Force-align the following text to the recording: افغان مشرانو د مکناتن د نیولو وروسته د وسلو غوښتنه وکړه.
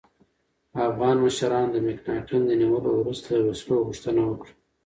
افغان 0.87 1.15
مشرانو 1.25 1.73
د 1.73 1.77
مکناتن 1.87 2.41
د 2.45 2.51
نیولو 2.61 2.91
وروسته 2.95 3.27
د 3.33 3.39
وسلو 3.49 3.85
غوښتنه 3.87 4.21
وکړه. 4.25 4.53